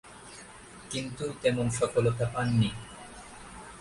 [0.91, 2.69] কিন্তু তেমন সফলতা পাননি।